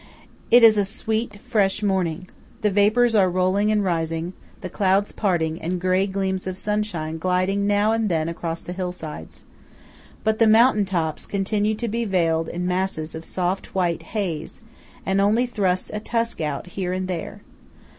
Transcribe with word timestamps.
It 0.49 0.63
is 0.63 0.79
a 0.79 0.83
sweet, 0.83 1.37
fresh 1.41 1.83
morning. 1.83 2.27
The 2.63 2.71
vapours 2.71 3.13
are 3.13 3.29
rolling 3.29 3.71
and 3.71 3.83
rising; 3.83 4.33
the 4.61 4.67
clouds 4.67 5.11
parting; 5.11 5.61
and 5.61 5.77
stray 5.79 6.07
gleams 6.07 6.47
of 6.47 6.57
sunshine 6.57 7.19
gliding 7.19 7.67
now 7.67 7.91
and 7.91 8.09
then 8.09 8.27
across 8.27 8.61
the 8.63 8.73
hill 8.73 8.93
sides. 8.93 9.45
But 10.23 10.39
the 10.39 10.47
mountain 10.47 10.85
tops, 10.85 11.27
continue 11.27 11.75
to 11.75 11.87
be 11.87 12.03
veiled 12.05 12.49
in 12.49 12.65
masses 12.65 13.13
of 13.13 13.23
soft, 13.25 13.75
white 13.75 14.01
haze, 14.17 14.59
and 15.05 15.21
only 15.21 15.45
thrust 15.45 15.91
a 15.93 15.99
tusk 15.99 16.41
out 16.41 16.65
here 16.65 16.93
and 16.93 17.07
there. 17.07 17.41